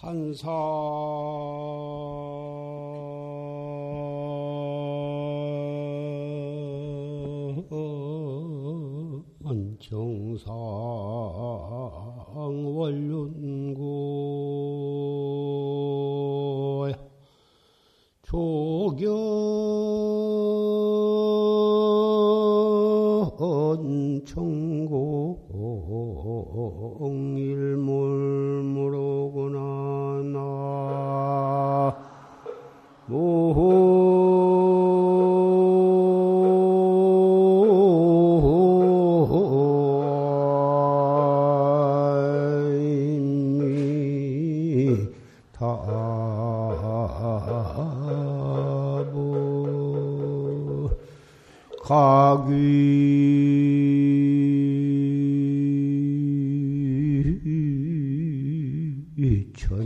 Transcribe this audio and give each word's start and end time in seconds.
한사. 0.00 0.48
정상 9.80 10.52
원륜고 12.76 13.78
조견 18.22 19.27
가 59.68 59.76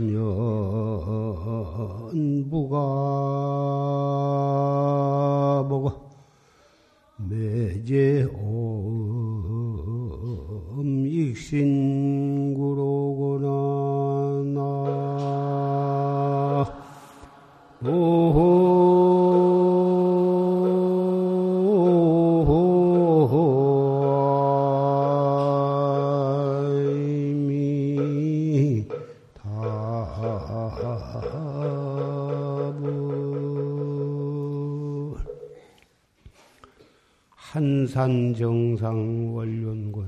한산 37.53 38.33
정상 38.33 39.35
원륜고 39.35 40.07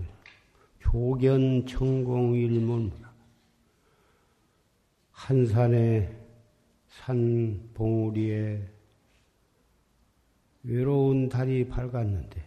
조견 0.80 1.68
천공 1.68 2.34
일문 2.34 2.92
한산의 5.12 6.12
산 6.88 7.70
봉우리에 7.76 8.68
외로운 10.64 11.30
달이 11.30 11.68
밝았는데 11.68 12.44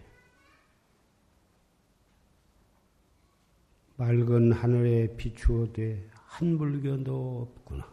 맑은 3.98 4.50
하늘에 4.50 5.15
비추어대 5.16 6.09
한 6.12 6.56
물견도 6.56 7.53
없구나. 7.56 7.88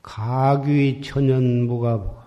가귀 0.00 1.00
천연무가 1.02 2.24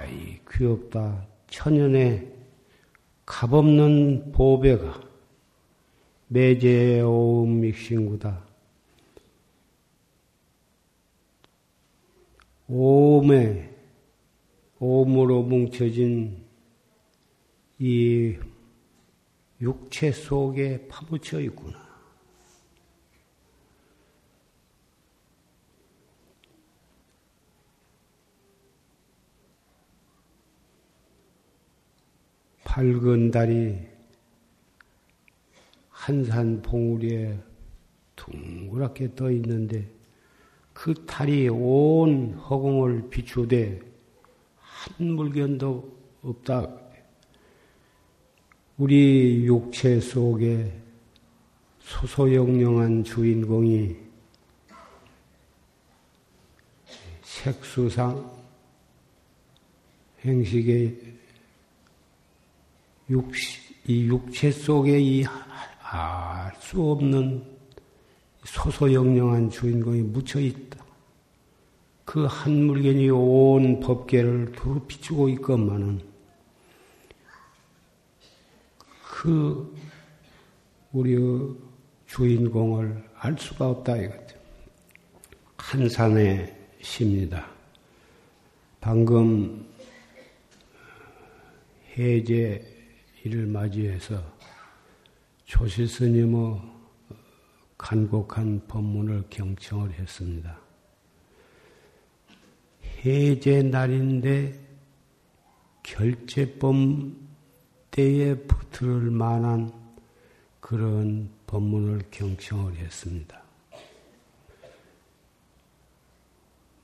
가히 0.00 0.39
귀엽다. 0.50 1.26
천연의 1.48 2.32
값없는 3.26 4.32
보배가 4.32 5.00
매제의 6.28 7.02
오음 7.02 7.60
믹싱구다. 7.60 8.44
오음에 12.68 13.68
오음으로 14.78 15.42
뭉쳐진 15.42 16.44
이 17.78 18.36
육체 19.60 20.12
속에 20.12 20.86
파묻혀 20.88 21.40
있구나. 21.40 21.89
밝은 32.80 33.30
달이 33.30 33.76
한산 35.90 36.62
봉우리에 36.62 37.38
둥그랗게 38.16 39.14
떠 39.14 39.30
있는데 39.32 39.86
그 40.72 40.94
달이 41.04 41.50
온 41.50 42.32
허공을 42.32 43.10
비추되 43.10 43.80
한 44.56 45.06
물견도 45.12 45.94
없다. 46.22 46.74
우리 48.78 49.44
육체 49.44 50.00
속에 50.00 50.72
소소영령한 51.80 53.04
주인공이 53.04 53.94
색수상 57.20 58.40
행식의 60.24 61.19
육, 63.10 63.30
이 63.86 64.06
육체 64.06 64.50
속에 64.50 64.98
이 65.00 65.24
알 65.92 66.54
수 66.60 66.80
없는 66.80 67.44
소소영령한 68.44 69.50
주인공이 69.50 70.02
묻혀 70.02 70.38
있다. 70.38 70.78
그 72.04 72.26
한 72.26 72.64
물견이 72.66 73.10
온 73.10 73.80
법계를 73.80 74.52
두루 74.52 74.80
비추고 74.86 75.28
있건만은 75.30 76.00
그 79.02 79.76
우리의 80.92 81.56
주인공을 82.06 83.08
알 83.16 83.36
수가 83.36 83.70
없다 83.70 83.96
이거죠. 83.96 84.38
한산의 85.56 86.56
시입니다. 86.82 87.48
방금 88.80 89.66
해제 91.96 92.69
일을 93.22 93.46
맞이해서 93.46 94.22
조실 95.44 95.88
스님의 95.88 96.60
간곡한 97.76 98.66
법문을 98.66 99.24
경청을 99.30 99.92
했습니다. 99.92 100.58
해제 103.04 103.62
날인데 103.62 104.58
결제법 105.82 106.74
때에 107.90 108.34
붙을 108.34 109.10
만한 109.10 109.72
그런 110.60 111.30
법문을 111.46 112.02
경청을 112.10 112.76
했습니다. 112.76 113.42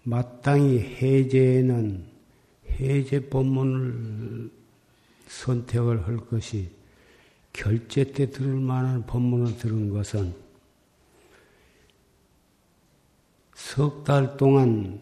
마땅히 0.03 0.79
해제에는 0.81 2.07
해제 2.71 3.29
법문을 3.29 4.51
선택을 5.27 6.07
할 6.07 6.17
것이 6.19 6.71
결제 7.53 8.05
때 8.13 8.31
들을 8.31 8.55
만한 8.55 9.07
법문을 9.07 9.59
들은 9.59 9.91
것은 9.91 10.35
석 13.55 14.05
달 14.05 14.37
동안 14.37 15.01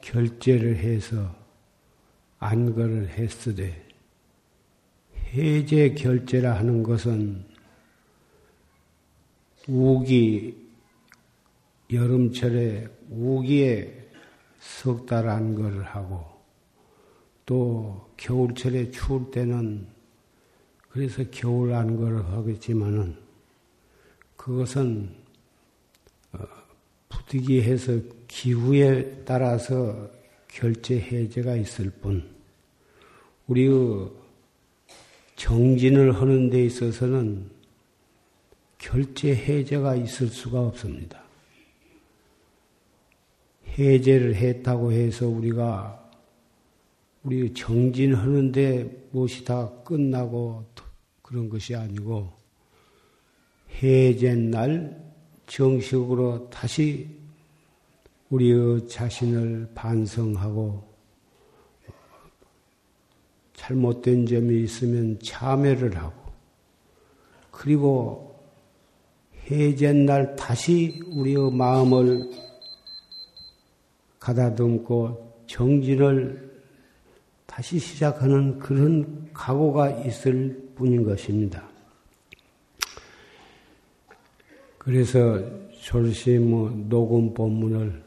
결제를 0.00 0.76
해서 0.76 1.34
안거를 2.38 3.08
했으되 3.10 3.86
해제 5.32 5.94
결제라 5.94 6.56
하는 6.56 6.82
것은 6.82 7.44
우기 9.68 10.56
여름철에 11.92 12.88
우기에 13.10 14.08
석 14.58 15.06
달 15.06 15.28
안거를 15.28 15.82
하고 15.84 16.29
또 17.50 18.08
겨울철에 18.16 18.92
추울 18.92 19.28
때는 19.32 19.84
그래서 20.88 21.24
겨울 21.32 21.72
안거를 21.72 22.24
하겠지만은 22.26 23.16
그것은 24.36 25.16
부득이해서 27.08 28.02
기후에 28.28 29.24
따라서 29.24 30.08
결제 30.46 31.00
해제가 31.00 31.56
있을 31.56 31.90
뿐 31.90 32.30
우리의 33.48 34.12
정진을 35.34 36.20
하는 36.20 36.50
데 36.50 36.64
있어서는 36.64 37.50
결제 38.78 39.34
해제가 39.34 39.96
있을 39.96 40.28
수가 40.28 40.60
없습니다. 40.60 41.20
해제를 43.76 44.36
했다고 44.36 44.92
해서 44.92 45.26
우리가 45.26 45.99
우리 47.22 47.52
정진하는데 47.52 49.08
무엇이 49.10 49.44
다 49.44 49.70
끝나고 49.84 50.64
그런 51.22 51.48
것이 51.48 51.74
아니고 51.74 52.32
해제날 53.82 55.12
정식으로 55.46 56.48
다시 56.48 57.08
우리의 58.30 58.88
자신을 58.88 59.70
반성하고 59.74 60.88
잘못된 63.54 64.26
점이 64.26 64.62
있으면 64.62 65.18
참회를 65.20 65.96
하고 65.98 66.32
그리고 67.50 68.40
해제날 69.50 70.36
다시 70.36 71.02
우리의 71.06 71.52
마음을 71.52 72.30
가다듬고 74.18 75.44
정진을 75.46 76.49
다시 77.50 77.80
시작하는 77.80 78.60
그런 78.60 79.28
각오가 79.32 79.90
있을 79.90 80.70
뿐인 80.76 81.02
것입니다. 81.02 81.68
그래서 84.78 85.42
졸시 85.82 86.38
뭐 86.38 86.70
녹음 86.70 87.34
본문을 87.34 88.04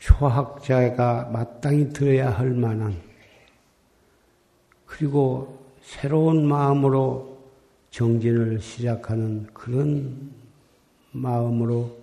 초학자가 0.00 1.26
마땅히 1.32 1.88
들어야 1.90 2.30
할 2.30 2.50
만한 2.50 3.00
그리고 4.86 5.64
새로운 5.82 6.48
마음으로 6.48 7.38
정진을 7.90 8.60
시작하는 8.60 9.46
그런 9.54 10.32
마음으로 11.12 11.96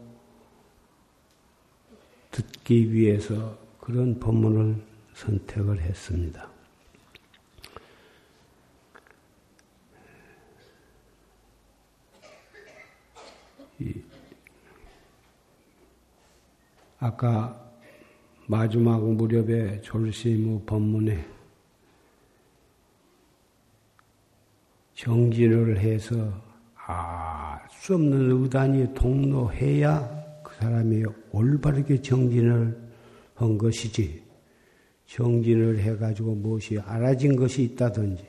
듣기 2.32 2.94
위해서 2.94 3.63
그런 3.84 4.18
법문을 4.18 4.82
선택을 5.14 5.82
했습니다. 5.82 6.48
아까 16.98 17.62
마지막 18.48 19.04
무렵에 19.04 19.82
졸시무 19.82 20.62
법문에 20.62 21.28
정진을 24.94 25.80
해서 25.80 26.42
알수 26.76 27.96
없는 27.96 28.44
의단이 28.44 28.94
동로해야 28.94 30.42
그 30.42 30.56
사람이 30.56 31.04
올바르게 31.34 32.02
정진을 32.02 32.83
한 33.44 33.58
것이지 33.58 34.24
정진을 35.06 35.80
해가지고 35.80 36.36
무엇이 36.36 36.80
알아진 36.80 37.36
것이 37.36 37.64
있다든지 37.64 38.26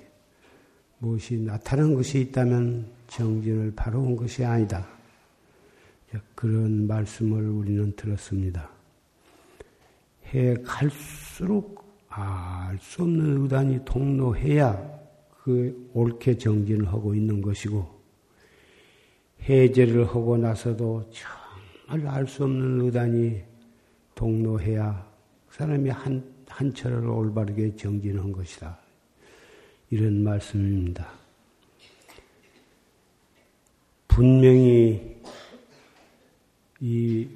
무엇이 0.99 1.37
나타난 1.38 1.94
것이 1.94 2.20
있다면 2.20 2.87
정진을 3.08 3.72
바로 3.76 4.00
온 4.00 4.16
것이 4.16 4.44
아니다. 4.44 4.87
그런 6.34 6.87
말씀을 6.87 7.49
우리는 7.49 7.94
들었습니다. 7.96 8.70
해 10.32 10.55
갈수록 10.64 11.84
알 12.08 12.78
수 12.81 13.02
없는 13.02 13.43
의단이 13.43 13.84
통로해야 13.84 15.00
그 15.43 15.90
옳게 15.94 16.38
정진을 16.38 16.87
하고 16.88 17.14
있는 17.14 17.40
것이고 17.43 17.87
해제를 19.49 20.06
하고 20.06 20.37
나서도 20.37 21.10
정말 21.10 22.14
알 22.14 22.26
수 22.26 22.44
없는 22.44 22.81
의단이 22.82 23.54
동로해야 24.14 25.06
그 25.49 25.56
사람이 25.56 25.90
한, 25.90 26.25
한 26.49 26.72
철을 26.72 27.06
올바르게 27.06 27.76
정진한 27.76 28.32
것이다. 28.32 28.78
이런 29.90 30.22
말씀입니다. 30.22 31.06
분명히 34.08 35.20
이 36.81 37.28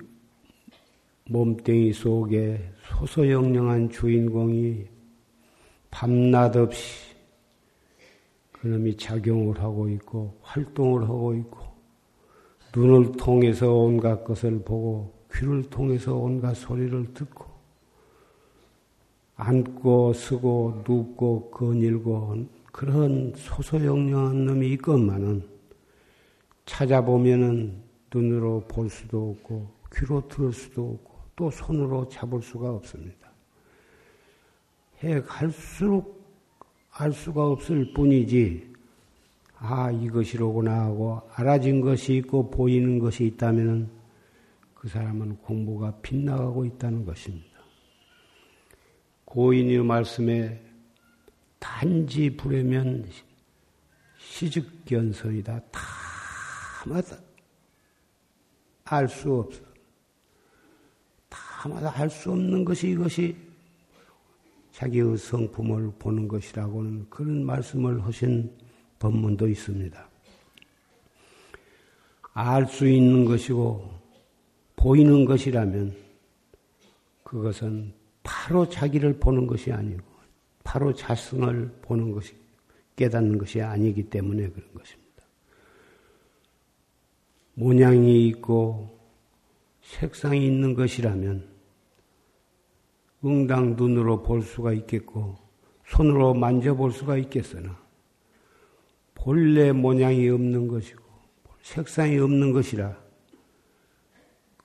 몸뚱이 1.28 1.92
속에 1.92 2.72
소소영령한 2.88 3.90
주인공이 3.90 4.86
밤낮 5.90 6.56
없이 6.56 7.08
그놈이 8.52 8.96
작용을 8.96 9.60
하고 9.60 9.88
있고 9.88 10.38
활동을 10.42 11.02
하고 11.04 11.34
있고 11.34 11.58
눈을 12.74 13.12
통해서 13.12 13.72
온갖 13.72 14.24
것을 14.24 14.62
보고 14.64 15.18
귀를 15.32 15.62
통해서 15.70 16.14
온갖 16.14 16.54
소리를 16.54 17.14
듣고 17.14 17.46
앉고 19.36 20.12
서고 20.14 20.82
눕고 20.86 21.50
거닐고 21.50 22.46
그런 22.72 23.32
소소영령한 23.36 24.46
놈이 24.46 24.69
있건만은 24.72 25.42
찾아보면은 26.66 27.82
눈으로 28.12 28.64
볼 28.69 28.90
수도 28.90 29.30
없고 29.30 29.70
귀로 29.94 30.26
들을 30.28 30.52
수도 30.52 30.90
없고 30.90 31.19
또 31.36 31.50
손으로 31.50 32.08
잡을 32.08 32.42
수가 32.42 32.70
없습니다. 32.70 33.31
해 35.02 35.20
갈수록 35.22 36.19
알 36.90 37.12
수가 37.12 37.46
없을 37.46 37.92
뿐이지, 37.92 38.72
아, 39.58 39.90
이것이로구나 39.90 40.86
하고 40.86 41.22
알아진 41.34 41.81
것이 41.81 42.16
있고 42.16 42.50
보이는 42.50 42.98
것이 42.98 43.24
있다면 43.26 43.97
그 44.78 44.88
사람은 44.88 45.38
공부가 45.38 45.92
빗나가고 46.02 46.64
있다는 46.64 47.04
것입니다. 47.04 47.58
고인의 49.25 49.82
말씀에 49.82 50.62
단지 51.58 52.36
부르면 52.36 53.10
시즉견선이다. 54.19 55.60
다 55.72 55.81
마다 56.86 57.19
알 58.84 59.08
수 59.08 59.34
없어. 59.34 59.60
다마다 61.29 61.93
알 62.00 62.08
수 62.08 62.31
없는 62.31 62.64
것이 62.64 62.91
이것이 62.91 63.36
자기의 64.70 65.19
성품을 65.19 65.93
보는 65.98 66.29
것이라고는 66.29 67.10
그런 67.10 67.44
말씀을 67.44 68.05
하신 68.05 68.56
법문도 69.00 69.48
있습니다. 69.48 70.08
알 72.32 72.67
수 72.67 72.86
있는 72.86 73.24
것이고 73.24 73.97
보이는 74.79 75.25
것이라면 75.25 75.94
그것은 77.25 77.93
바로 78.23 78.69
자기를 78.69 79.19
보는 79.19 79.47
것이 79.47 79.73
아니고 79.73 80.03
바로 80.63 80.94
자성을 80.94 81.79
보는 81.82 82.13
것이 82.13 82.35
깨닫는 82.94 83.39
것이 83.39 83.61
아니기 83.61 84.05
때문에 84.05 84.49
그런 84.49 84.73
것입니다. 84.73 85.08
모양이 87.55 88.29
있고 88.29 88.97
색상이 89.82 90.47
있는 90.47 90.75
것이라면 90.75 91.49
응당 93.25 93.75
눈으로 93.75 94.23
볼 94.23 94.43
수가 94.43 94.73
있겠고 94.75 95.37
손으로 95.87 96.35
만져볼 96.35 96.93
수가 96.93 97.17
있겠으나 97.17 97.77
본래 99.15 99.73
모양이 99.73 100.29
없는 100.29 100.69
것이고 100.69 101.03
색상이 101.63 102.19
없는 102.19 102.53
것이라 102.53 103.07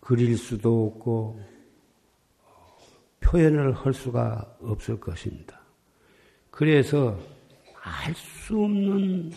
그릴 0.03 0.38
수도 0.38 0.88
없고 0.88 1.39
표현을 3.22 3.72
할 3.72 3.93
수가 3.93 4.57
없을 4.62 5.00
것입니다. 5.00 5.62
그래서 6.51 7.17
알 7.81 8.13
수 8.13 8.62
없는 8.63 9.31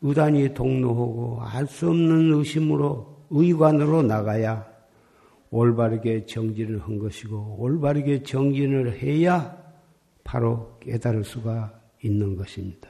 의단이 0.00 0.54
동로하고 0.54 1.42
알 1.42 1.66
수 1.66 1.88
없는 1.88 2.34
의심으로 2.34 3.26
의관으로 3.30 4.02
나가야 4.02 4.64
올바르게 5.50 6.24
정진을 6.26 6.82
한 6.82 6.98
것이고 7.00 7.56
올바르게 7.58 8.22
정진을 8.22 8.96
해야 9.02 9.56
바로 10.22 10.78
깨달을 10.78 11.24
수가 11.24 11.80
있는 12.04 12.36
것입니다. 12.36 12.88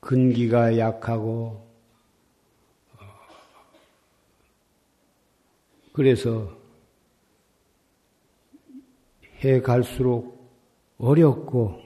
근기가 0.00 0.76
약하고 0.76 1.67
그래서 5.98 6.56
해 9.42 9.60
갈수록 9.60 10.48
어렵고 10.96 11.82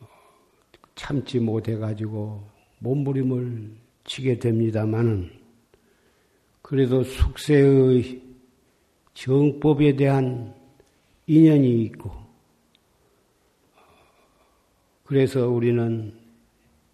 어, 0.00 0.08
참지 0.94 1.40
못해 1.40 1.76
가지고 1.76 2.42
몸부림을 2.78 3.76
치게 4.04 4.38
됩니다마는 4.38 5.30
그래도 6.62 7.04
숙세의 7.04 8.22
정법에 9.12 9.94
대한 9.96 10.54
인연이 11.26 11.82
있고 11.82 12.10
그래서 15.04 15.50
우리는 15.50 16.18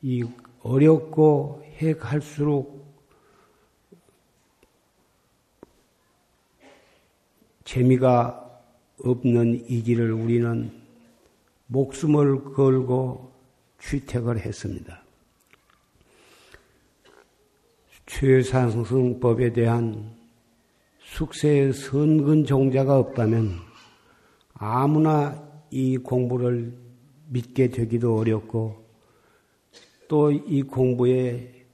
이 0.02 0.24
어렵고 0.64 1.62
해 1.80 1.94
갈수록 1.94 2.75
재미가 7.66 8.62
없는 9.04 9.66
이 9.68 9.82
길을 9.82 10.12
우리는 10.12 10.70
목숨을 11.66 12.44
걸고 12.54 13.32
취택을 13.80 14.38
했습니다. 14.38 15.02
최상승법에 18.06 19.52
대한 19.52 20.16
숙세의 21.00 21.73
선근 21.73 22.44
종자가 22.44 22.99
없다면 22.99 23.58
아무나 24.54 25.44
이 25.70 25.96
공부를 25.99 26.73
믿게 27.28 27.68
되기도 27.70 28.16
어렵고 28.16 28.87
또 30.08 30.30
이 30.30 30.62
공부에 30.62 31.66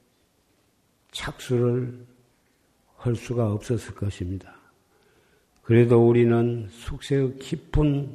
착수를 1.11 2.03
할 2.97 3.15
수가 3.15 3.51
없었을 3.51 3.93
것입니다. 3.93 4.62
그래도 5.63 6.07
우리는 6.07 6.67
숙세의 6.69 7.37
깊은 7.39 8.09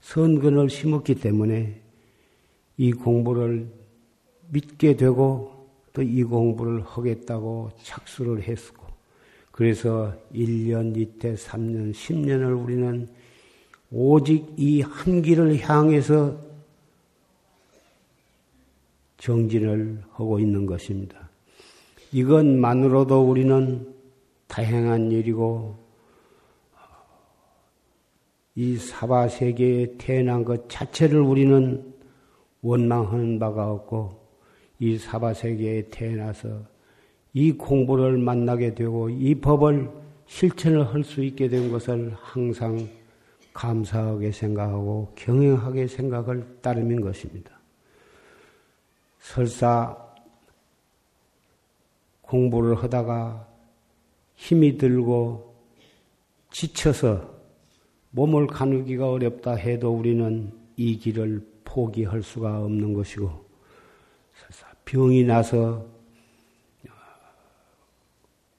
선근을 0.00 0.68
심었기 0.70 1.16
때문에 1.16 1.80
이 2.76 2.92
공부를 2.92 3.68
믿게 4.50 4.96
되고 4.96 5.54
또 5.92 6.02
이 6.02 6.24
공부를 6.24 6.82
하겠다고 6.82 7.70
착수를 7.82 8.42
했고 8.42 8.84
그래서 9.52 10.12
1년, 10.34 10.96
이태, 10.96 11.34
3년, 11.34 11.92
10년을 11.94 12.60
우리는 12.60 13.08
오직 13.92 14.52
이 14.56 14.80
한 14.82 15.22
길을 15.22 15.60
향해서 15.60 16.36
정진을 19.18 20.02
하고 20.10 20.40
있는 20.40 20.66
것입니다. 20.66 21.30
이것만으로도 22.10 23.30
우리는 23.30 23.94
다행한 24.48 25.12
일이고 25.12 25.83
이 28.56 28.76
사바 28.76 29.28
세계에 29.28 29.96
태어난 29.98 30.44
것 30.44 30.68
자체를 30.68 31.20
우리는 31.20 31.92
원망하는 32.62 33.38
바가 33.38 33.70
없고 33.72 34.20
이 34.78 34.96
사바 34.96 35.34
세계에 35.34 35.88
태어나서 35.90 36.62
이 37.32 37.52
공부를 37.52 38.16
만나게 38.18 38.74
되고 38.74 39.10
이 39.10 39.34
법을 39.34 39.90
실천을 40.26 40.86
할 40.92 41.02
수 41.02 41.22
있게 41.22 41.48
된 41.48 41.70
것을 41.70 42.14
항상 42.16 42.88
감사하게 43.52 44.32
생각하고 44.32 45.12
경영하게 45.16 45.86
생각을 45.86 46.58
따름인 46.60 47.00
것입니다. 47.00 47.50
설사 49.18 49.96
공부를 52.22 52.76
하다가 52.76 53.48
힘이 54.34 54.78
들고 54.78 55.54
지쳐서 56.50 57.33
몸을 58.14 58.46
가누기가 58.46 59.10
어렵다 59.10 59.54
해도 59.54 59.92
우리는 59.92 60.52
이 60.76 60.98
길을 60.98 61.44
포기할 61.64 62.22
수가 62.22 62.62
없는 62.62 62.94
것이고 62.94 63.28
병이 64.84 65.24
나서 65.24 65.84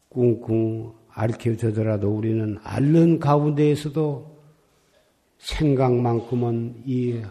꿍꿍 0.10 0.94
앓혀지더라도 1.10 2.10
우리는 2.10 2.58
앓는 2.64 3.20
가운데에서도 3.20 4.36
생각만큼은 5.38 6.84
이 6.86 7.22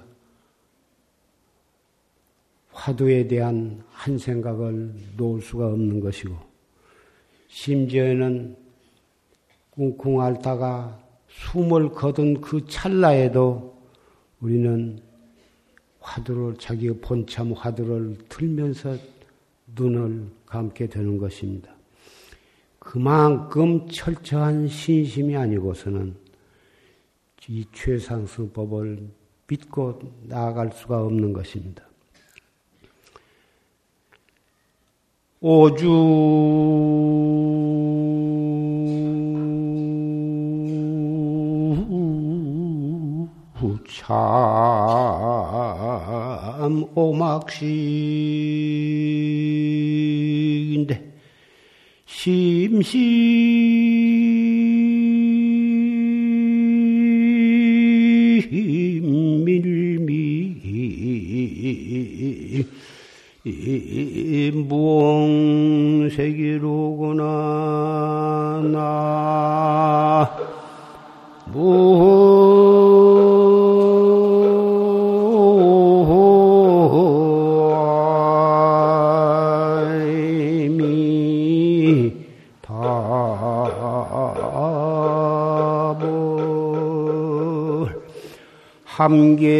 화두에 2.70 3.28
대한 3.28 3.84
한 3.90 4.16
생각을 4.16 4.94
놓을 5.18 5.42
수가 5.42 5.66
없는 5.66 6.00
것이고 6.00 6.34
심지어는 7.48 8.56
꿍꿍 9.72 10.22
앓다가 10.22 11.03
숨을 11.34 11.90
거둔 11.90 12.40
그 12.40 12.66
찰나에도 12.66 13.76
우리는 14.40 14.98
화두를 16.00 16.56
자기의 16.58 16.98
본참 17.00 17.52
화두를 17.52 18.16
들면서 18.28 18.96
눈을 19.74 20.26
감게 20.46 20.88
되는 20.88 21.18
것입니다. 21.18 21.74
그만큼 22.78 23.88
철저한 23.88 24.68
신심이 24.68 25.36
아니고서는 25.36 26.14
이 27.48 27.64
최상승법을 27.72 29.08
믿고 29.48 30.00
나아갈 30.22 30.70
수가 30.72 31.02
없는 31.02 31.32
것입니다. 31.32 31.84
오주 35.40 36.83
참 44.06 44.12
오막시인데 46.94 47.64
심시 52.04 52.98
밀미 59.44 60.60
무엉세기로구 66.14 67.13
함계 88.96 89.50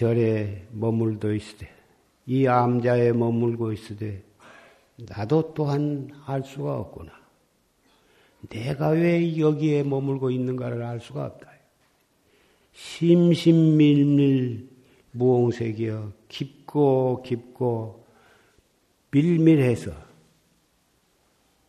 절에 0.00 0.66
머물도 0.72 1.34
있으되, 1.34 1.68
이 2.24 2.46
암자에 2.46 3.12
머물고 3.12 3.70
있으되, 3.74 4.24
나도 4.96 5.52
또한 5.52 6.10
알 6.24 6.42
수가 6.42 6.78
없구나. 6.78 7.12
내가 8.48 8.88
왜 8.88 9.38
여기에 9.38 9.82
머물고 9.82 10.30
있는가를 10.30 10.82
알 10.82 11.00
수가 11.00 11.26
없다. 11.26 11.50
심심밀밀 12.72 14.70
무홍색이여 15.12 16.12
깊고 16.28 17.22
깊고 17.22 18.06
밀밀해서 19.10 19.92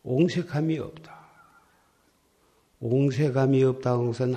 옹색함이 0.04 0.78
없다. 0.78 1.20
옹세감이 2.80 3.62
없다는 3.62 4.06
것은 4.06 4.36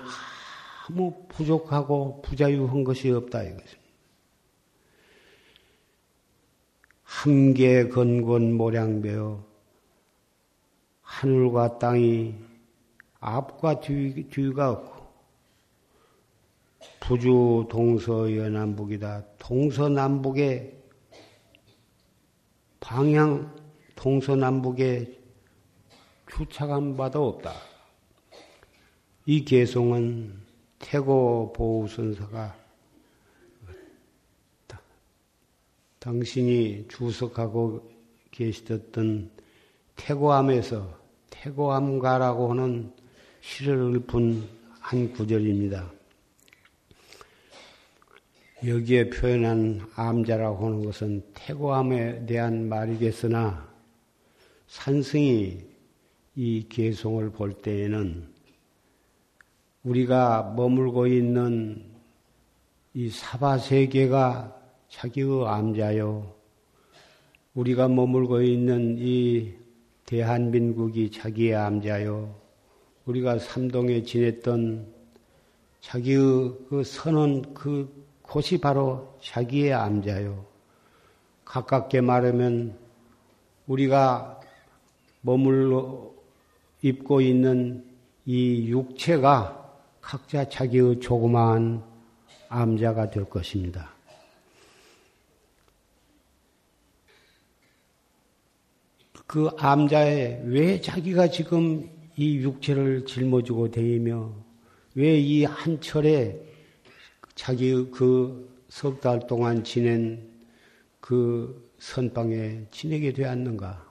아무 0.89 1.13
부족하고 1.29 2.21
부자유한 2.23 2.83
것이 2.83 3.09
없다 3.09 3.43
이것입니다. 3.43 3.84
함계 7.25 7.89
건곤 7.89 8.53
모량배어 8.53 9.43
하늘과 11.01 11.79
땅이 11.79 12.35
앞과 13.19 13.79
뒤, 13.79 14.29
뒤가 14.29 14.69
없고 14.69 15.07
부주 16.99 17.65
동서연남북이다. 17.71 19.23
동서남북의 19.39 20.77
방향 22.79 23.55
동서남북에 23.95 25.19
주착한 26.27 26.95
바도 26.95 27.27
없다. 27.27 27.53
이 29.25 29.43
개송은 29.43 30.41
태고 30.77 31.53
보우선사가 31.53 32.64
당신이 36.05 36.85
주석하고 36.87 37.81
계시던 38.29 39.31
태고암에서 39.95 40.99
태고암가라고 41.31 42.51
하는 42.51 42.93
시를 43.41 43.95
읊은 43.95 44.43
한 44.81 45.11
구절입니다. 45.13 45.91
여기에 48.67 49.09
표현한 49.09 49.81
암자라고 49.95 50.67
하는 50.67 50.85
것은 50.85 51.23
태고암에 51.33 52.27
대한 52.27 52.69
말이겠으나 52.69 53.67
산승이 54.67 55.57
이 56.35 56.65
개송을 56.69 57.31
볼 57.31 57.51
때에는 57.51 58.27
우리가 59.81 60.53
머물고 60.55 61.07
있는 61.07 61.83
이 62.93 63.09
사바 63.09 63.57
세계가 63.57 64.64
자기의 64.95 65.45
암자요. 65.45 66.33
우리가 67.53 67.89
머물고 67.89 68.41
있는 68.41 68.95
이 68.97 69.51
대한민국이 70.05 71.11
자기의 71.11 71.53
암자요. 71.55 72.33
우리가 73.05 73.39
삼동에 73.39 74.03
지냈던 74.03 74.87
자기의 75.81 76.53
그 76.69 76.83
선언 76.85 77.53
그 77.53 78.05
곳이 78.21 78.57
바로 78.57 79.17
자기의 79.21 79.73
암자요. 79.73 80.45
가깝게 81.43 81.99
말하면 81.99 82.77
우리가 83.67 84.39
머물러 85.21 86.09
입고 86.81 87.19
있는 87.19 87.83
이 88.25 88.69
육체가 88.69 89.73
각자 89.99 90.47
자기의 90.47 91.01
조그마한 91.01 91.83
암자가 92.47 93.09
될 93.09 93.25
것입니다. 93.25 93.94
그 99.27 99.49
암자에 99.57 100.43
왜 100.45 100.79
자기가 100.81 101.29
지금 101.29 101.89
이 102.15 102.37
육체를 102.37 103.05
짊어지고 103.05 103.71
다니며 103.71 104.33
왜 104.95 105.19
이 105.19 105.43
한철에 105.43 106.39
자기 107.35 107.73
그 107.91 108.55
석 108.69 108.99
달 108.99 109.25
동안 109.27 109.63
지낸 109.63 110.27
그 110.99 111.71
선방에 111.79 112.65
지내게 112.71 113.13
되었는가? 113.13 113.89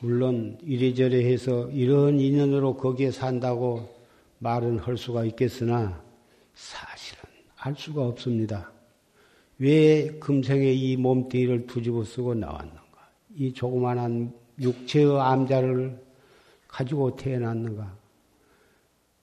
물론 0.00 0.58
이래저래 0.62 1.24
해서 1.30 1.68
이런 1.70 2.18
인연으로 2.20 2.76
거기에 2.76 3.10
산다고 3.10 3.94
말은 4.38 4.78
할 4.78 4.96
수가 4.96 5.24
있겠으나 5.26 6.02
사실은 6.54 7.22
알 7.56 7.74
수가 7.76 8.06
없습니다. 8.06 8.72
왜 9.58 10.06
금생에 10.20 10.70
이 10.72 10.96
몸뚱이를 10.96 11.66
두집어 11.66 12.04
쓰고 12.04 12.34
나왔는가? 12.34 12.77
이 13.38 13.52
조그만한 13.52 14.32
육체의 14.60 15.20
암자를 15.20 15.98
가지고 16.66 17.14
태어났는가? 17.16 17.96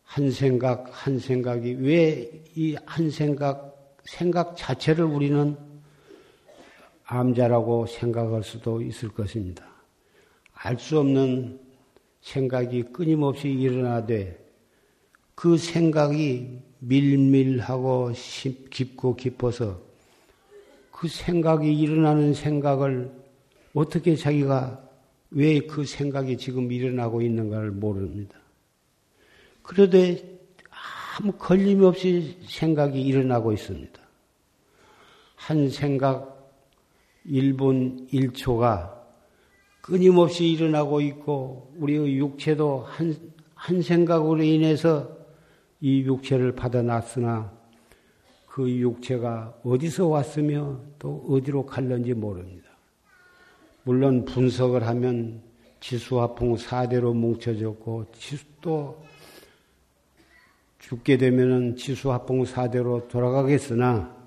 한 0.04 0.32
생각, 0.32 0.88
한 0.91 1.19
생각이 1.19 1.73
왜 1.73 2.45
이 2.56 2.75
한 2.86 3.10
생각, 3.12 3.97
생각 4.06 4.56
자체를 4.56 5.04
우리는 5.04 5.58
암자라고 7.04 7.86
생각할 7.88 8.43
수도 8.43 8.82
있을 8.82 9.10
것입니다. 9.10 9.65
알 10.54 10.80
수 10.80 10.99
없는 10.99 11.60
생각이 12.21 12.84
끊임없이 12.93 13.49
일어나되 13.49 14.39
그 15.36 15.58
생각이 15.58 16.60
밀밀하고 16.80 18.12
깊고 18.71 19.15
깊어서 19.15 19.82
그 20.91 21.08
생각이 21.10 21.78
일어나는 21.78 22.34
생각을 22.34 23.12
어떻게 23.76 24.16
자기가 24.16 24.82
왜 25.32 25.60
그 25.60 25.84
생각이 25.86 26.38
지금 26.38 26.72
일어나고 26.72 27.22
있는가를 27.22 27.72
모릅니다. 27.72 28.40
그래도 29.62 29.98
아무 31.20 31.34
걸림 31.34 31.84
없이 31.84 32.38
생각이 32.48 33.02
일어나고 33.02 33.52
있습니다. 33.52 34.00
한 35.36 35.70
생각 35.70 36.54
1분 37.28 38.10
1초가 38.12 38.94
끊임없이 39.82 40.52
일어나고 40.52 41.02
있고 41.02 41.74
우리의 41.78 42.18
육체도 42.18 42.86
한, 42.88 43.16
한 43.54 43.82
생각으로 43.82 44.42
인해서 44.42 45.16
이 45.82 46.02
육체를 46.02 46.56
받아놨으나 46.56 47.52
그 48.48 48.70
육체가 48.70 49.60
어디서 49.64 50.08
왔으며 50.08 50.80
또 50.98 51.26
어디로 51.30 51.66
갈는지 51.66 52.14
모릅니다. 52.14 52.64
물론 53.86 54.26
분석을 54.26 54.86
하면 54.88 55.43
지수화풍 55.80 56.56
4대로 56.56 57.15
뭉쳐졌고 57.15 58.08
또 58.60 59.04
죽게 60.80 61.17
되면은 61.17 61.76
지수합봉 61.76 62.45
사대로 62.45 63.08
돌아가겠으나 63.08 64.26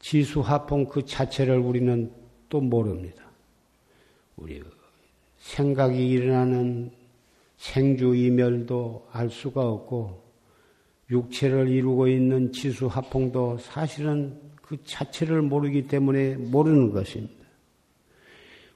지수합봉 0.00 0.86
그 0.86 1.04
자체를 1.04 1.58
우리는 1.58 2.12
또 2.48 2.60
모릅니다. 2.60 3.22
우리 4.36 4.60
생각이 5.38 6.08
일어나는 6.08 6.90
생주이멸도 7.58 9.08
알 9.12 9.30
수가 9.30 9.68
없고 9.68 10.24
육체를 11.12 11.68
이루고 11.68 12.08
있는 12.08 12.50
지수합봉도 12.50 13.58
사실은 13.58 14.49
그 14.70 14.80
자체를 14.84 15.42
모르기 15.42 15.88
때문에 15.88 16.36
모르는 16.36 16.92
것입니다. 16.92 17.44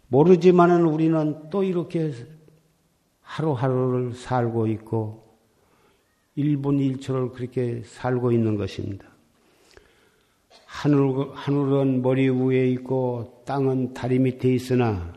모르지만은 0.09 0.87
우리는 0.87 1.51
또 1.51 1.63
이렇게 1.63 2.13
하루하루를 3.21 4.15
살고 4.15 4.67
있고 4.67 5.39
1분 6.37 6.99
1초를 6.99 7.33
그렇게 7.33 7.83
살고 7.85 8.33
있는 8.33 8.57
것입니다. 8.57 9.07
하늘, 10.67 11.31
하늘은 11.33 12.03
머리 12.03 12.29
위에 12.29 12.71
있고 12.71 13.45
땅은 13.47 13.95
다리 13.95 14.19
밑에 14.19 14.53
있으나 14.53 15.13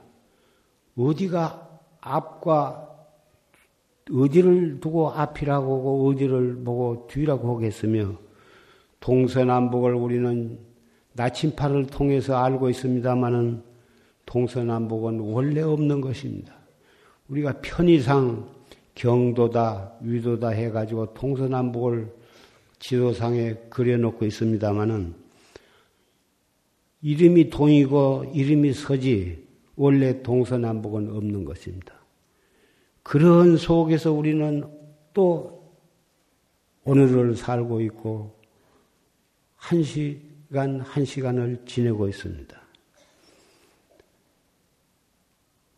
어디가 0.96 1.82
앞과 2.02 2.88
어디를 4.14 4.80
두고 4.80 5.10
앞이라고 5.10 5.76
하고 5.76 6.08
어디를 6.10 6.64
보고 6.64 7.08
뒤라고 7.08 7.56
하겠으며 7.56 8.27
동서남북을 9.00 9.94
우리는 9.94 10.60
나침판을 11.14 11.88
통해서 11.88 12.38
알고 12.38 12.70
있습니다마는 12.70 13.64
동서남북은 14.26 15.20
원래 15.20 15.62
없는 15.62 16.02
것입니다. 16.02 16.54
우리가 17.30 17.60
편의상 17.62 18.48
경도다, 18.96 19.94
위도다 20.02 20.50
해가지고 20.50 21.14
동서남북을 21.14 22.12
지도상에 22.80 23.56
그려놓고 23.70 24.26
있습니다만은 24.26 25.16
이름이 27.02 27.50
동이고 27.50 28.32
이름이 28.34 28.74
서지 28.74 29.46
원래 29.76 30.22
동서남북은 30.24 31.16
없는 31.16 31.46
것입니다. 31.46 31.94
그런 33.04 33.58
속에서 33.58 34.12
우리는 34.12 34.64
또 35.14 35.72
오늘을 36.84 37.36
살고 37.36 37.82
있고 37.82 38.37
한 39.58 39.84
시간 39.84 40.80
한 40.80 41.04
시간을 41.04 41.64
지내고 41.66 42.08
있습니다. 42.08 42.62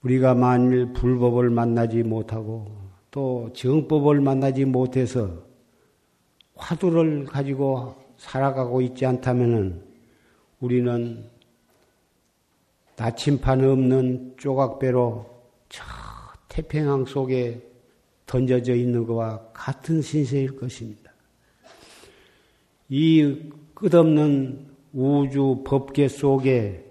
우리가 0.04 0.36
만일 0.36 0.94
불법을 0.94 1.50
만나지 1.50 2.04
못하고 2.04 2.72
또 3.12 3.52
정법을 3.54 4.22
만나지 4.22 4.66
못해서 4.66 5.44
화두를 6.56 7.26
가지고 7.26 7.96
살아가고 8.18 8.82
있지 8.82 9.06
않다면 9.06 9.84
우리는 10.60 11.26
나침판 12.96 13.64
없는 13.64 14.36
조각배로 14.38 15.26
저 15.70 15.84
태평양 16.50 17.06
속에 17.06 17.66
던져져 18.26 18.76
있는 18.76 19.08
것과 19.08 19.52
같은 19.54 20.02
신세일 20.02 20.58
것입니다. 20.58 21.12
이 22.90 23.50
끝없는 23.80 24.68
우주 24.94 25.64
법계 25.66 26.10
속에 26.10 26.86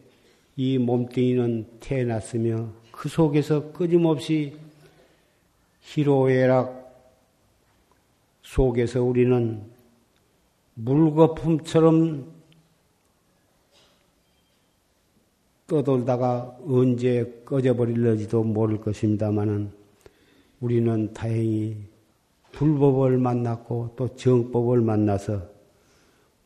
이 0.56 0.78
몸뚱이는 0.78 1.66
태어났으며 1.80 2.70
그 2.90 3.10
속에서 3.10 3.72
끊임없이 3.72 4.56
희로애락 5.82 6.88
속에서 8.42 9.02
우리는 9.02 9.62
물거품처럼 10.74 12.32
떠돌다가 15.66 16.56
언제 16.66 17.42
꺼져버릴지도 17.44 18.42
모를 18.44 18.80
것입니다만은 18.80 19.70
우리는 20.60 21.12
다행히 21.12 21.76
불법을 22.52 23.18
만났고 23.18 23.92
또 23.94 24.16
정법을 24.16 24.80
만나서 24.80 25.57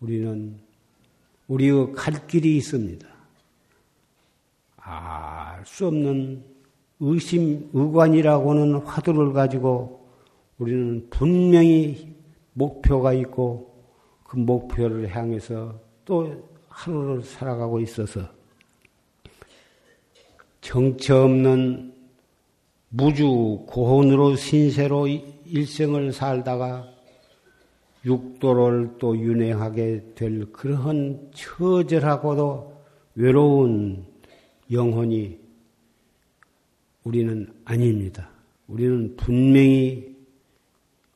우리는 0.02 0.58
우리의 1.48 1.92
갈 1.92 2.26
길이 2.26 2.56
있습니다. 2.58 3.08
알 4.76 5.64
수 5.64 5.86
없는 5.86 6.42
의심, 7.00 7.70
의관이라고는 7.72 8.74
화두를 8.80 9.32
가지고 9.32 10.06
우리는 10.58 11.06
분명히 11.08 12.14
목표가 12.52 13.12
있고 13.12 13.72
그 14.24 14.36
목표를 14.36 15.14
향해서 15.14 15.78
또 16.04 16.48
하루를 16.68 17.22
살아가고 17.22 17.80
있어서 17.80 18.28
정처 20.60 21.24
없는 21.24 21.94
무주 22.88 23.64
고혼으로 23.66 24.36
신세로 24.36 25.06
일생을 25.46 26.12
살다가 26.12 26.88
육도를 28.04 28.96
또 28.98 29.16
윤행하게 29.16 30.14
될 30.14 30.50
그러한 30.52 31.30
처절하고도 31.34 32.82
외로운 33.14 34.04
영혼이 34.70 35.38
우리는 37.04 37.52
아닙니다. 37.64 38.30
우리는 38.66 39.16
분명히 39.16 40.16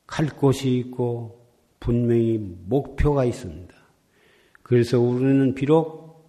갈 0.07 0.27
곳이 0.29 0.77
있고 0.79 1.47
분명히 1.81 2.39
목표가 2.39 3.25
있습니다. 3.25 3.75
그래서 4.63 5.01
우리는 5.01 5.55
비록 5.55 6.27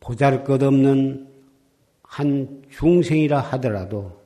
보잘 0.00 0.44
것 0.44 0.62
없는 0.62 1.28
한 2.02 2.62
중생이라 2.70 3.40
하더라도 3.40 4.20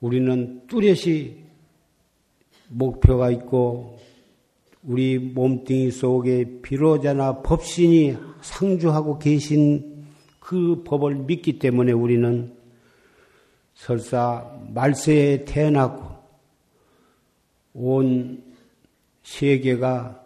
우리는 0.00 0.66
뚜렷이 0.66 1.42
목표가 2.68 3.30
있고 3.30 3.98
우리 4.84 5.18
몸뚱이 5.18 5.90
속에 5.92 6.60
비로자나 6.62 7.42
법신이 7.42 8.16
상주하고 8.40 9.18
계신 9.18 10.04
그 10.40 10.82
법을 10.84 11.14
믿기 11.14 11.58
때문에 11.58 11.92
우리는 11.92 12.52
설사 13.74 14.50
말세에 14.74 15.44
태어났고 15.44 16.12
온 17.74 18.42
세계가 19.22 20.20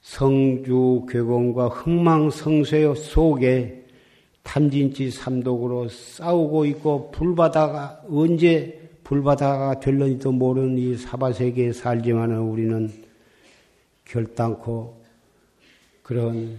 성주 0.00 1.06
괴공과 1.08 1.68
흥망성쇠 1.68 2.94
속에 2.96 3.86
탐진치 4.42 5.10
삼독으로 5.10 5.88
싸우고 5.88 6.64
있고 6.66 7.10
불바다가 7.12 8.02
언제 8.10 8.87
불바다가 9.08 9.80
될런지도 9.80 10.32
모르는 10.32 10.76
이 10.76 10.94
사바세계에 10.94 11.72
살지만은 11.72 12.40
우리는 12.40 12.90
결단코 14.04 15.02
그런 16.02 16.58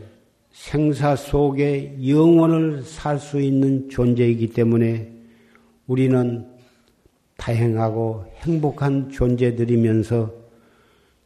생사 0.51 1.15
속에 1.15 1.95
영원을 2.07 2.81
살 2.81 3.19
수 3.19 3.39
있는 3.39 3.87
존재이기 3.87 4.47
때문에 4.47 5.13
우리는 5.85 6.47
다행하고 7.37 8.25
행복한 8.37 9.11
존재들이면서 9.11 10.33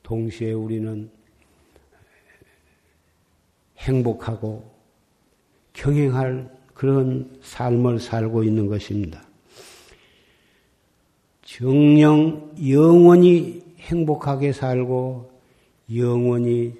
동시에 0.03 0.51
우리는 0.51 1.09
행복하고 3.77 4.69
경행할 5.71 6.53
그런 6.73 7.33
삶을 7.41 8.01
살고 8.01 8.43
있는 8.43 8.67
것입니다. 8.67 9.32
정령 11.55 12.55
영원히 12.67 13.61
행복하게 13.77 14.53
살고 14.53 15.29
영원히 15.95 16.73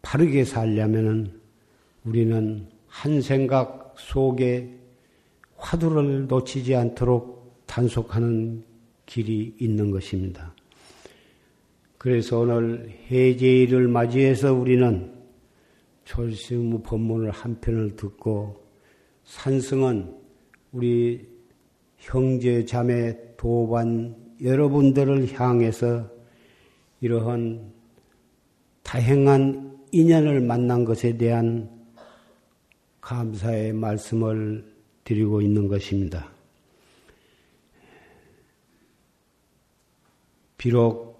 바르게 0.00 0.46
살려면 0.46 1.38
우리는 2.06 2.66
한 2.86 3.20
생각 3.20 3.94
속에 3.98 4.70
화두를 5.58 6.28
놓치지 6.28 6.76
않도록 6.76 7.62
단속하는 7.66 8.64
길이 9.04 9.54
있는 9.58 9.90
것입니다. 9.90 10.54
그래서 11.98 12.38
오늘 12.38 12.88
해제일을 13.10 13.88
맞이해서 13.88 14.54
우리는 14.54 15.12
졸시무 16.06 16.80
법문을 16.80 17.32
한 17.32 17.60
편을 17.60 17.96
듣고 17.96 18.64
산승은 19.24 20.24
우리 20.72 21.33
형제 21.98 22.64
자매 22.64 23.16
도반 23.36 24.16
여러분들을 24.42 25.32
향해서 25.32 26.10
이러한 27.00 27.72
다행한 28.82 29.78
인연을 29.92 30.40
만난 30.40 30.84
것에 30.84 31.16
대한 31.16 31.70
감사의 33.00 33.72
말씀을 33.72 34.74
드리고 35.04 35.40
있는 35.40 35.68
것입니다. 35.68 36.30
비록 40.56 41.14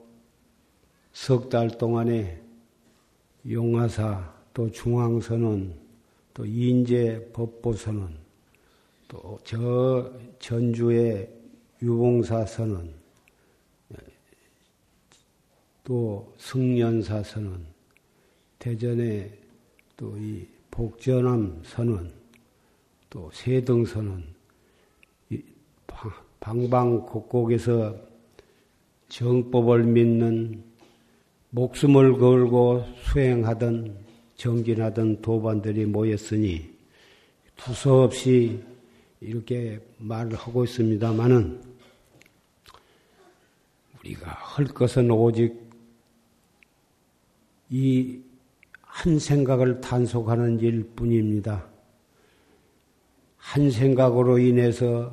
석 1.12 1.48
달 1.48 1.68
동안에 1.78 2.40
용화사 3.48 4.34
또 4.52 4.70
중앙선언, 4.70 5.74
또 6.32 6.44
인제 6.46 7.30
법보선언, 7.32 8.23
또 9.14 9.38
저 9.44 10.10
전주의 10.40 11.28
유봉사 11.80 12.44
선언, 12.46 12.92
또 15.84 16.34
승련사 16.36 17.22
선언, 17.22 17.64
대전에 18.58 19.30
또이 19.96 20.48
복전암 20.72 21.62
선언, 21.64 22.12
또 23.08 23.30
세등 23.32 23.84
선언, 23.84 24.24
방방곡곡에서 26.40 27.96
정법을 29.08 29.84
믿는 29.84 30.64
목숨을 31.50 32.18
걸고 32.18 32.84
수행하던 33.04 33.96
정진하던 34.34 35.22
도반들이 35.22 35.86
모였으니 35.86 36.68
두서없이 37.54 38.73
이렇게 39.24 39.80
말을 39.98 40.34
하고 40.34 40.64
있습니다만은 40.64 41.62
우리가 44.00 44.30
할 44.30 44.64
것은 44.66 45.10
오직 45.10 45.54
이 47.70 48.24
한 48.94 49.18
생각을 49.18 49.80
단속하는 49.80 50.60
일 50.60 50.84
뿐입니다. 50.94 51.66
한 53.36 53.68
생각으로 53.68 54.38
인해서 54.38 55.12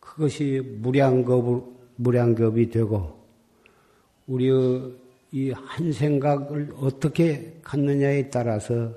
그것이 0.00 0.60
무량겁, 0.80 1.94
무량겁이 1.96 2.68
되고 2.70 3.24
우리의 4.26 4.92
이 5.30 5.50
한 5.52 5.92
생각을 5.92 6.70
어떻게 6.76 7.60
갖느냐에 7.62 8.28
따라서 8.28 8.92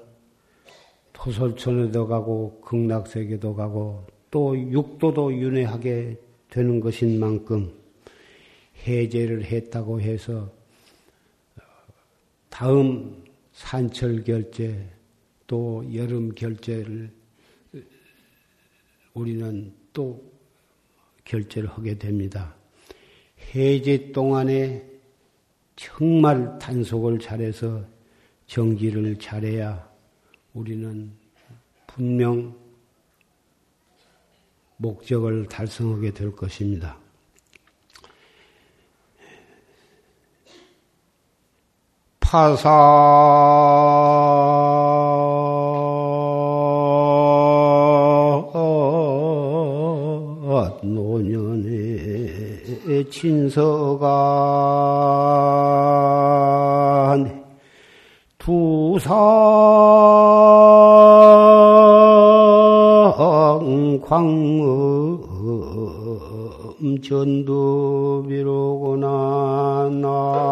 토설촌에도 1.14 2.08
가고 2.08 2.60
극락세계도 2.62 3.56
가고 3.56 4.08
또 4.36 4.60
육도도 4.60 5.34
윤회하게 5.34 6.18
되는 6.50 6.82
것인 6.82 7.22
만큼 7.22 7.72
해제를 8.86 9.46
했다고 9.46 10.02
해서 10.02 10.52
다음 12.50 13.24
산철 13.54 14.26
결제 14.26 14.90
또 15.48 15.86
여름 15.96 16.36
결제를 16.36 17.10
우리는 19.14 19.72
또 19.94 20.22
결제를 21.24 21.70
하게 21.70 21.98
됩니다. 21.98 22.58
해제 23.56 24.12
동안에 24.12 24.86
정말 25.78 26.60
단속을 26.60 27.20
잘해서 27.20 27.86
정기를 28.48 29.18
잘해야 29.18 29.90
우리는 30.54 31.10
분명 31.88 32.65
목적을 34.78 35.48
달성하게 35.48 36.12
될 36.12 36.36
것입니다. 36.36 36.98
파사 42.20 42.70
노년의 50.82 52.26
친서 53.10 53.75
전두 67.06 68.26
비로구나 68.28 69.90
나. 70.02 70.46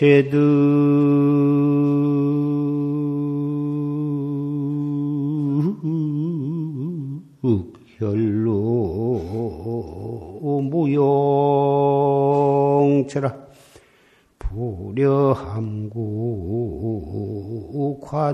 제득 0.00 0.49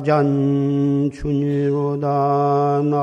불여함구 0.07 1.17
과잔춘이로다 1.17 2.07
나 2.85 2.97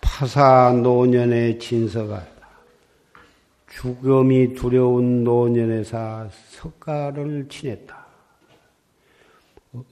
파사 0.00 0.72
노년의 0.72 1.58
진서가 1.60 2.33
죽음이 3.84 4.54
두려운 4.54 5.24
노년에서 5.24 6.30
석가를 6.48 7.46
지냈다. 7.50 8.06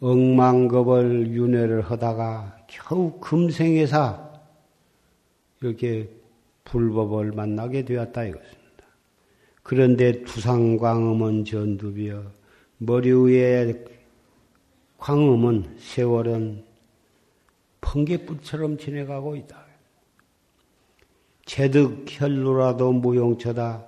억망겁을 0.01 1.27
윤회를 1.27 1.83
하다가 1.83 2.57
겨우 2.69 3.21
금생에서 3.21 4.33
이렇게 5.61 6.09
불법을 6.65 7.33
만나게 7.33 7.85
되었다 7.85 8.25
이것입니다. 8.25 8.87
그런데 9.63 10.25
두상광음은 10.25 11.45
전두비여 11.45 12.25
머리 12.79 13.13
위에 13.13 13.85
광음은 14.97 15.77
세월은 15.79 16.65
펑개불처럼 17.83 18.79
지내가고 18.79 19.37
있다. 19.37 19.72
제득 21.45 22.05
혈루라도 22.09 22.93
무용처다. 22.93 23.85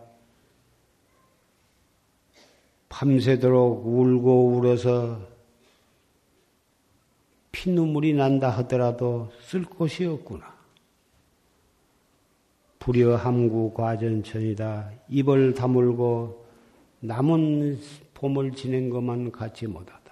밤새도록 2.88 3.86
울고 3.86 4.48
울어서 4.56 5.20
피눈물이 7.52 8.14
난다 8.14 8.50
하더라도 8.50 9.30
쓸 9.40 9.64
곳이 9.64 10.04
없구나. 10.04 10.54
불여함구 12.78 13.72
과전천이다. 13.74 14.90
입을 15.08 15.54
다물고 15.54 16.46
남은 17.00 17.80
봄을 18.14 18.52
지낸 18.52 18.90
것만 18.90 19.32
갖지 19.32 19.66
못하다. 19.66 20.04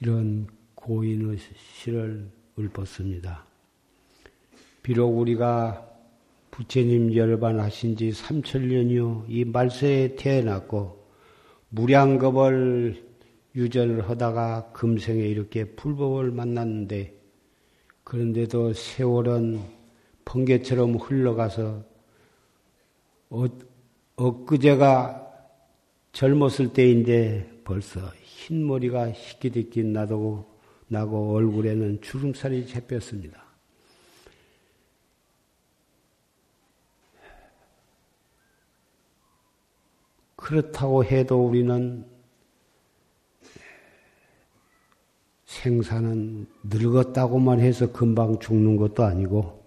이런 0.00 0.46
고인의 0.74 1.38
시를 1.74 2.30
읊었습니다. 2.58 3.44
비록 4.86 5.18
우리가 5.18 5.84
부처님 6.52 7.12
열반하신 7.12 7.96
지 7.96 8.12
3천년이요. 8.12 9.24
이 9.26 9.44
말세에 9.44 10.14
태어났고, 10.14 11.04
무량겁을 11.70 13.04
유전을 13.56 14.08
하다가 14.08 14.70
금생에 14.72 15.22
이렇게 15.22 15.64
불법을 15.64 16.30
만났는데, 16.30 17.20
그런데도 18.04 18.74
세월은 18.74 19.58
번개처럼 20.24 20.94
흘러가서, 20.94 21.82
어, 23.30 23.44
엊그제가 24.14 25.32
젊었을 26.12 26.72
때인데 26.72 27.60
벌써 27.64 27.98
흰머리가 28.22 29.10
희끼디끼 29.10 29.82
나고, 29.82 30.44
나고 30.86 31.34
얼굴에는 31.34 32.02
주름살이 32.02 32.68
잡혔습니다. 32.68 33.45
그렇다고 40.46 41.04
해도 41.04 41.44
우리는 41.44 42.04
생사는 45.44 46.46
늙었다고만 46.62 47.58
해서 47.58 47.90
금방 47.90 48.38
죽는 48.38 48.76
것도 48.76 49.02
아니고 49.02 49.60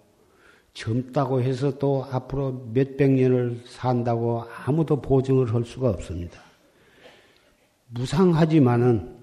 젊다고 0.73 1.41
해서 1.41 1.77
또 1.79 2.05
앞으로 2.09 2.69
몇백 2.71 3.11
년을 3.11 3.59
산다고 3.65 4.45
아무도 4.65 5.01
보증을 5.01 5.53
할 5.53 5.65
수가 5.65 5.89
없습니다. 5.89 6.39
무상하지만은 7.89 9.17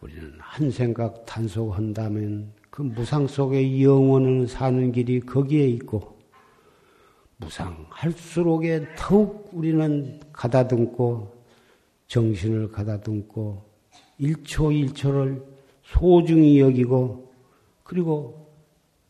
우리는 0.00 0.32
한 0.38 0.70
생각 0.70 1.26
단속한다면 1.26 2.50
그 2.70 2.80
무상 2.80 3.26
속에 3.26 3.82
영원은 3.82 4.46
사는 4.46 4.90
길이 4.90 5.20
거기에 5.20 5.66
있고 5.66 6.16
무상할수록에 7.42 8.94
더욱 8.96 9.50
우리는 9.52 10.20
가다듬고 10.32 11.34
정신을 12.06 12.70
가다듬고 12.70 13.62
일초일초를 14.18 15.42
소중히 15.82 16.60
여기고 16.60 17.32
그리고 17.82 18.50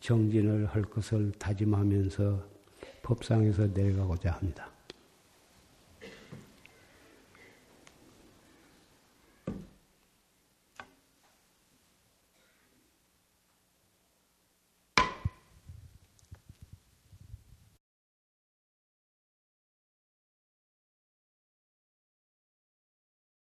정진을 0.00 0.66
할 0.66 0.82
것을 0.82 1.32
다짐하면서 1.38 2.42
법상에서 3.02 3.68
내려가고자 3.68 4.32
합니다. 4.32 4.71